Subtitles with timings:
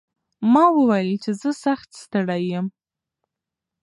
[0.53, 2.67] ما وویل چې زه سخت ستړی یم.